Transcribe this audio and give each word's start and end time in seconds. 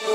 And 0.00 0.06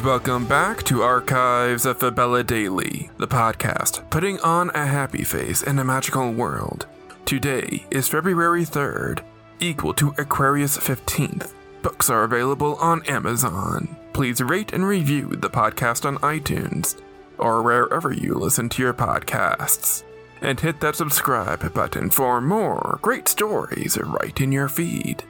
welcome 0.00 0.46
back 0.46 0.84
to 0.84 1.02
Archives 1.02 1.84
of 1.84 1.98
Fabella 1.98 2.44
Daily, 2.44 3.10
the 3.18 3.26
podcast 3.26 4.08
putting 4.10 4.38
on 4.40 4.70
a 4.70 4.86
happy 4.86 5.24
face 5.24 5.62
in 5.62 5.80
a 5.80 5.84
magical 5.84 6.32
world. 6.32 6.86
Today 7.24 7.84
is 7.90 8.06
February 8.06 8.64
3rd, 8.64 9.24
equal 9.58 9.92
to 9.94 10.14
Aquarius 10.18 10.78
15th. 10.78 11.52
Books 11.82 12.08
are 12.08 12.22
available 12.22 12.76
on 12.76 13.02
Amazon. 13.06 13.96
Please 14.14 14.40
rate 14.40 14.72
and 14.72 14.86
review 14.86 15.26
the 15.28 15.50
podcast 15.50 16.04
on 16.04 16.18
iTunes 16.18 17.02
or 17.36 17.62
wherever 17.64 18.12
you 18.12 18.34
listen 18.34 18.68
to 18.68 18.80
your 18.80 18.94
podcasts. 18.94 20.04
And 20.40 20.60
hit 20.60 20.80
that 20.80 20.94
subscribe 20.94 21.74
button 21.74 22.10
for 22.10 22.40
more 22.40 23.00
great 23.02 23.26
stories 23.26 23.98
right 23.98 24.40
in 24.40 24.52
your 24.52 24.68
feed. 24.68 25.24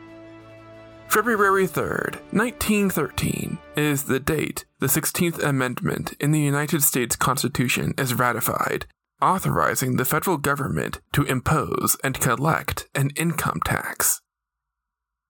February 1.09 1.67
3rd, 1.67 2.17
1913, 2.33 3.57
is 3.75 4.05
the 4.05 4.21
date 4.21 4.67
the 4.81 4.87
16th 4.87 5.43
Amendment 5.43 6.13
in 6.21 6.33
the 6.33 6.41
United 6.41 6.83
States 6.83 7.17
Constitution 7.17 7.95
is 7.97 8.13
ratified, 8.13 8.85
authorizing 9.23 9.97
the 9.97 10.05
federal 10.05 10.37
government 10.37 11.01
to 11.15 11.23
impose 11.23 11.97
and 12.05 12.21
collect 12.21 12.87
an 12.95 13.11
income 13.17 13.61
tax. 13.65 14.21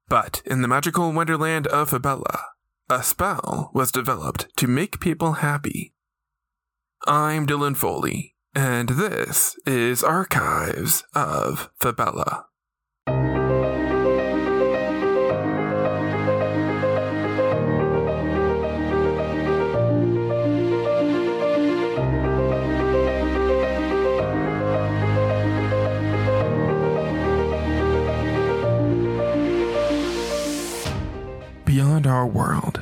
But 0.09 0.43
in 0.45 0.63
the 0.63 0.69
magical 0.69 1.13
wonderland 1.13 1.69
of 1.69 1.91
Fabella, 1.91 2.54
a 2.91 3.03
spell 3.03 3.71
was 3.73 3.91
developed 3.91 4.55
to 4.57 4.67
make 4.67 5.01
people 5.01 5.35
happy. 5.35 5.95
I'm 7.07 7.47
Dylan 7.47 7.77
Foley, 7.77 8.35
and 8.55 8.91
this 8.91 9.57
is 9.67 10.05
Archives 10.05 11.03
of 11.15 11.71
Fabella. 11.81 12.47
Beyond 31.65 32.07
our 32.07 32.25
world, 32.27 32.74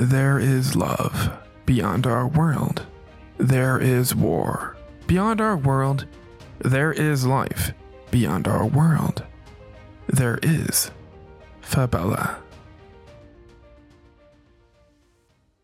there 0.00 0.38
is 0.38 0.74
love. 0.74 1.30
Beyond 1.66 2.06
our 2.06 2.26
world, 2.26 2.86
there 3.36 3.78
is 3.78 4.14
war. 4.14 4.78
Beyond 5.06 5.42
our 5.42 5.56
world, 5.56 6.06
there 6.60 6.90
is 6.90 7.26
life. 7.26 7.72
Beyond 8.10 8.48
our 8.48 8.64
world, 8.66 9.24
there 10.08 10.38
is 10.42 10.90
Fabella. 11.60 12.38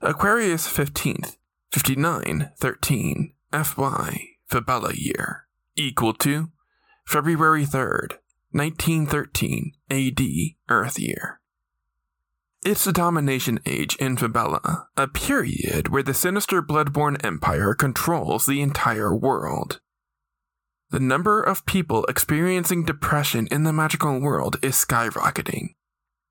Aquarius 0.02 0.68
15th, 0.68 1.36
5913 1.72 3.32
FY 3.52 4.20
Fabella 4.46 4.92
year, 4.94 5.46
equal 5.76 6.12
to 6.12 6.50
February 7.06 7.64
3rd, 7.64 8.18
1913 8.52 9.72
AD 9.90 10.20
Earth 10.68 10.98
year. 10.98 11.40
It's 12.66 12.82
the 12.82 12.92
domination 12.92 13.60
age 13.64 13.94
in 14.00 14.16
Fabella, 14.16 14.88
a 14.96 15.06
period 15.06 15.86
where 15.86 16.02
the 16.02 16.12
sinister 16.12 16.60
Bloodborne 16.60 17.24
Empire 17.24 17.74
controls 17.74 18.44
the 18.44 18.60
entire 18.60 19.14
world. 19.14 19.78
The 20.90 20.98
number 20.98 21.40
of 21.40 21.64
people 21.66 22.04
experiencing 22.06 22.84
depression 22.84 23.46
in 23.52 23.62
the 23.62 23.72
magical 23.72 24.18
world 24.18 24.56
is 24.62 24.74
skyrocketing. 24.74 25.74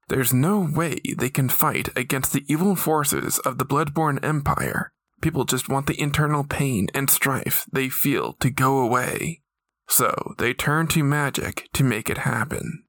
There's 0.09 0.33
no 0.33 0.69
way 0.69 0.99
they 1.17 1.29
can 1.29 1.47
fight 1.47 1.87
against 1.95 2.33
the 2.33 2.43
evil 2.49 2.75
forces 2.75 3.39
of 3.39 3.57
the 3.57 3.65
Bloodborne 3.65 4.21
Empire. 4.21 4.91
People 5.21 5.45
just 5.45 5.69
want 5.69 5.87
the 5.87 6.01
internal 6.01 6.43
pain 6.43 6.89
and 6.93 7.09
strife 7.09 7.65
they 7.71 7.87
feel 7.87 8.33
to 8.41 8.49
go 8.49 8.79
away. 8.79 9.41
So 9.87 10.13
they 10.37 10.53
turn 10.53 10.87
to 10.87 11.01
magic 11.01 11.69
to 11.71 11.85
make 11.85 12.09
it 12.09 12.17
happen. 12.17 12.84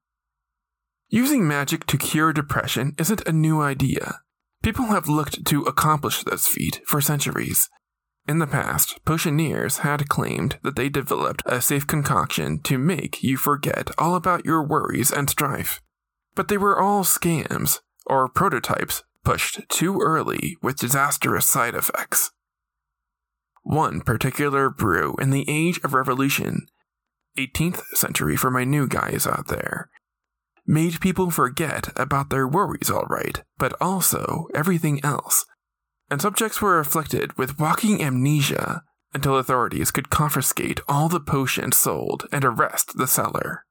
Using 1.08 1.46
magic 1.46 1.86
to 1.86 1.98
cure 1.98 2.32
depression 2.32 2.94
isn't 2.98 3.26
a 3.28 3.32
new 3.32 3.60
idea. 3.60 4.20
People 4.64 4.86
have 4.86 5.08
looked 5.08 5.44
to 5.46 5.62
accomplish 5.62 6.24
this 6.24 6.48
feat 6.48 6.80
for 6.84 7.00
centuries. 7.00 7.70
In 8.26 8.40
the 8.40 8.46
past, 8.48 8.98
potioneers 9.04 9.78
had 9.78 10.08
claimed 10.08 10.58
that 10.64 10.74
they 10.74 10.88
developed 10.88 11.44
a 11.46 11.60
safe 11.60 11.86
concoction 11.86 12.60
to 12.62 12.76
make 12.76 13.22
you 13.22 13.36
forget 13.36 13.92
all 13.98 14.16
about 14.16 14.44
your 14.44 14.66
worries 14.66 15.12
and 15.12 15.30
strife. 15.30 15.80
But 16.34 16.48
they 16.48 16.58
were 16.58 16.80
all 16.80 17.04
scams, 17.04 17.78
or 18.04 18.28
prototypes 18.28 19.04
pushed 19.24 19.60
too 19.68 20.00
early 20.00 20.56
with 20.60 20.78
disastrous 20.78 21.46
side 21.48 21.76
effects. 21.76 22.32
One 23.62 24.00
particular 24.00 24.70
brew 24.70 25.14
in 25.20 25.30
the 25.30 25.44
Age 25.48 25.78
of 25.84 25.94
Revolution, 25.94 26.66
18th 27.38 27.82
century 27.94 28.36
for 28.36 28.50
my 28.50 28.64
new 28.64 28.88
guys 28.88 29.24
out 29.24 29.46
there, 29.46 29.88
made 30.66 31.00
people 31.00 31.30
forget 31.30 31.88
about 31.96 32.30
their 32.30 32.46
worries, 32.46 32.90
all 32.90 33.06
right, 33.08 33.42
but 33.58 33.74
also 33.80 34.46
everything 34.54 35.04
else. 35.04 35.46
And 36.10 36.20
subjects 36.20 36.60
were 36.60 36.78
afflicted 36.78 37.36
with 37.38 37.58
walking 37.58 38.02
amnesia 38.02 38.82
until 39.12 39.38
authorities 39.38 39.90
could 39.90 40.10
confiscate 40.10 40.80
all 40.88 41.08
the 41.08 41.20
potions 41.20 41.76
sold 41.76 42.26
and 42.30 42.44
arrest 42.44 42.96
the 42.96 43.06
seller. 43.06 43.64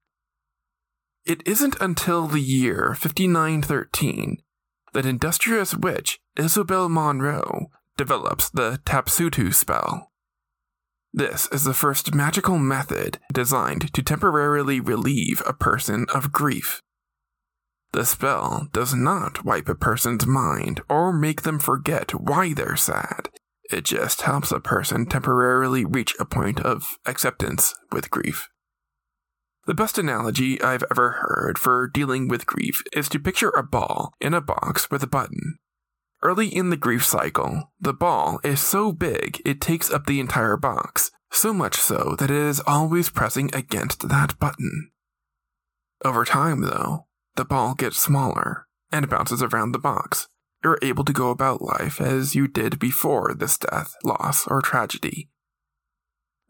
It 1.25 1.45
isn't 1.47 1.79
until 1.81 2.27
the 2.27 2.41
year 2.41 2.95
5913 2.95 4.37
that 4.93 5.05
industrious 5.05 5.75
witch 5.75 6.19
Isabel 6.35 6.87
Monroe 6.87 7.67
develops 7.97 8.49
the 8.49 8.79
Tapsutu 8.85 9.53
spell. 9.53 10.11
This 11.17 11.47
is 11.53 11.63
the 11.63 11.73
first 11.73 12.13
magical 12.13 12.57
method 12.57 13.19
designed 13.31 13.93
to 13.93 14.03
temporarily 14.03 14.81
relieve 14.81 15.41
a 15.45 15.53
person 15.53 16.07
of 16.13 16.33
grief. 16.33 16.81
The 17.93 18.03
spell 18.03 18.67
does 18.73 18.93
not 18.93 19.45
wipe 19.45 19.69
a 19.69 19.75
person's 19.75 20.27
mind 20.27 20.81
or 20.89 21.13
make 21.13 21.43
them 21.43 21.57
forget 21.57 22.11
why 22.11 22.53
they're 22.53 22.75
sad. 22.75 23.29
It 23.71 23.85
just 23.85 24.23
helps 24.23 24.51
a 24.51 24.59
person 24.59 25.05
temporarily 25.05 25.85
reach 25.85 26.13
a 26.19 26.25
point 26.25 26.59
of 26.59 26.97
acceptance 27.05 27.73
with 27.93 28.11
grief. 28.11 28.49
The 29.67 29.73
best 29.73 29.97
analogy 29.97 30.61
I've 30.61 30.83
ever 30.91 31.11
heard 31.21 31.57
for 31.57 31.87
dealing 31.87 32.27
with 32.27 32.45
grief 32.45 32.83
is 32.91 33.07
to 33.07 33.19
picture 33.19 33.51
a 33.51 33.63
ball 33.63 34.11
in 34.19 34.33
a 34.33 34.41
box 34.41 34.91
with 34.91 35.01
a 35.01 35.07
button. 35.07 35.59
Early 36.25 36.47
in 36.47 36.71
the 36.71 36.75
grief 36.75 37.05
cycle, 37.05 37.71
the 37.79 37.93
ball 37.93 38.39
is 38.43 38.59
so 38.59 38.91
big 38.91 39.39
it 39.45 39.61
takes 39.61 39.91
up 39.91 40.07
the 40.07 40.19
entire 40.19 40.57
box, 40.57 41.11
so 41.29 41.53
much 41.53 41.75
so 41.75 42.15
that 42.17 42.31
it 42.31 42.35
is 42.35 42.63
always 42.65 43.11
pressing 43.11 43.53
against 43.53 44.09
that 44.09 44.39
button. 44.39 44.89
Over 46.03 46.25
time, 46.25 46.61
though, 46.61 47.05
the 47.35 47.45
ball 47.45 47.75
gets 47.75 47.99
smaller 47.99 48.65
and 48.91 49.07
bounces 49.07 49.43
around 49.43 49.73
the 49.73 49.77
box. 49.77 50.27
You're 50.63 50.79
able 50.81 51.05
to 51.05 51.13
go 51.13 51.29
about 51.29 51.61
life 51.61 52.01
as 52.01 52.33
you 52.33 52.47
did 52.47 52.79
before 52.79 53.35
this 53.35 53.59
death, 53.59 53.93
loss, 54.03 54.47
or 54.47 54.63
tragedy. 54.63 55.29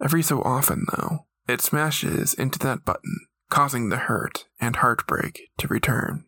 Every 0.02 0.24
so 0.24 0.42
often, 0.44 0.86
though, 0.96 1.26
it 1.50 1.60
smashes 1.60 2.34
into 2.34 2.60
that 2.60 2.86
button, 2.86 3.28
causing 3.50 3.90
the 3.90 3.98
hurt 3.98 4.46
and 4.58 4.78
heartbreak 4.78 5.50
to 5.58 5.68
return. 5.68 6.24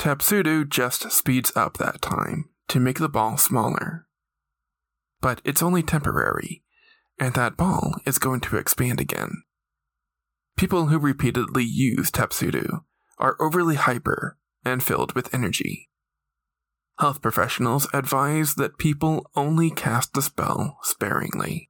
Tapsudu 0.00 0.66
just 0.66 1.12
speeds 1.12 1.52
up 1.54 1.76
that 1.76 2.00
time 2.00 2.48
to 2.68 2.80
make 2.80 2.98
the 2.98 3.08
ball 3.08 3.36
smaller. 3.36 4.06
But 5.20 5.42
it's 5.44 5.62
only 5.62 5.82
temporary, 5.82 6.62
and 7.18 7.34
that 7.34 7.58
ball 7.58 7.96
is 8.06 8.16
going 8.18 8.40
to 8.40 8.56
expand 8.56 8.98
again. 8.98 9.42
People 10.56 10.86
who 10.86 10.98
repeatedly 10.98 11.64
use 11.64 12.10
Tapsudu 12.10 12.80
are 13.18 13.36
overly 13.38 13.74
hyper 13.74 14.38
and 14.64 14.82
filled 14.82 15.14
with 15.14 15.34
energy. 15.34 15.90
Health 16.98 17.20
professionals 17.20 17.86
advise 17.92 18.54
that 18.54 18.78
people 18.78 19.30
only 19.36 19.70
cast 19.70 20.14
the 20.14 20.22
spell 20.22 20.78
sparingly. 20.82 21.68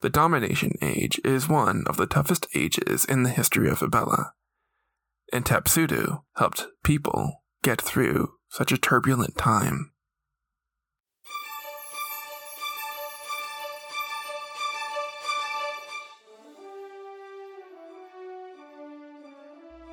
The 0.00 0.10
Domination 0.10 0.74
Age 0.80 1.20
is 1.24 1.48
one 1.48 1.82
of 1.88 1.96
the 1.96 2.06
toughest 2.06 2.46
ages 2.54 3.04
in 3.04 3.24
the 3.24 3.30
history 3.30 3.68
of 3.68 3.78
Fabella, 3.78 4.34
and 5.32 5.44
Tapsudu 5.44 6.20
helped 6.36 6.66
people 6.84 7.42
get 7.62 7.80
through 7.80 8.32
such 8.48 8.72
a 8.72 8.78
turbulent 8.78 9.36
time. 9.36 9.92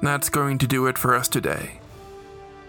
That's 0.02 0.30
going 0.30 0.58
to 0.58 0.68
do 0.68 0.88
it 0.88 0.98
for 0.98 1.16
us 1.16 1.30
today. 1.30 1.80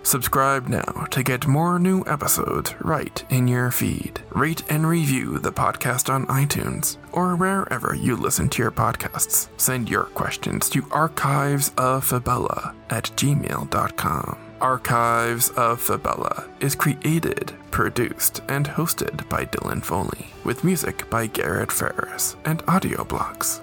Subscribe 0.05 0.69
now 0.69 1.07
to 1.11 1.23
get 1.23 1.47
more 1.47 1.79
new 1.79 2.05
episodes 2.07 2.75
right 2.83 3.25
in 3.31 3.49
your 3.49 3.71
feed. 3.71 4.21
Rate 4.31 4.63
and 4.69 4.87
review 4.87 5.39
the 5.39 5.51
podcast 5.51 6.13
on 6.13 6.27
iTunes 6.27 6.99
or 7.11 7.35
wherever 7.37 7.95
you 7.95 8.15
listen 8.15 8.51
to 8.51 8.63
your 8.63 8.71
podcasts. 8.71 9.49
Send 9.57 9.89
your 9.89 10.05
questions 10.05 10.69
to 10.71 10.83
archivesoffabella 10.83 12.75
at 12.91 13.05
gmail.com. 13.17 14.39
Archives 14.61 15.49
of 15.51 15.81
Fabella 15.81 16.49
is 16.61 16.75
created, 16.75 17.55
produced, 17.71 18.43
and 18.49 18.67
hosted 18.67 19.27
by 19.31 19.47
Dylan 19.47 19.83
Foley, 19.83 20.29
with 20.45 20.65
music 20.65 21.09
by 21.09 21.27
Garrett 21.27 21.73
Ferris 21.73 22.37
and 22.45 22.63
audio 22.69 23.05
blocks. 23.05 23.63